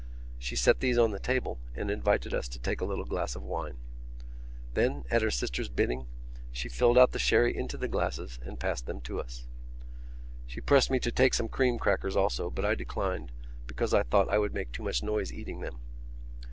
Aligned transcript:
She 0.39 0.55
set 0.55 0.79
these 0.79 0.97
on 0.97 1.11
the 1.11 1.19
table 1.19 1.59
and 1.75 1.91
invited 1.91 2.33
us 2.33 2.47
to 2.47 2.57
take 2.59 2.81
a 2.81 2.85
little 2.85 3.05
glass 3.05 3.35
of 3.35 3.43
wine. 3.43 3.77
Then, 4.73 5.03
at 5.11 5.21
her 5.21 5.29
sister's 5.29 5.69
bidding, 5.69 6.07
she 6.51 6.69
filled 6.69 6.97
out 6.97 7.11
the 7.11 7.19
sherry 7.19 7.55
into 7.55 7.77
the 7.77 7.87
glasses 7.87 8.39
and 8.41 8.59
passed 8.59 8.87
them 8.87 9.01
to 9.01 9.19
us. 9.19 9.45
She 10.47 10.59
pressed 10.59 10.89
me 10.89 10.99
to 11.01 11.11
take 11.11 11.35
some 11.35 11.49
cream 11.49 11.77
crackers 11.77 12.15
also 12.15 12.49
but 12.49 12.65
I 12.65 12.73
declined 12.73 13.31
because 13.67 13.93
I 13.93 14.01
thought 14.01 14.27
I 14.33 14.39
would 14.39 14.55
make 14.55 14.71
too 14.71 14.81
much 14.81 15.03
noise 15.03 15.31
eating 15.31 15.59
them. 15.59 15.77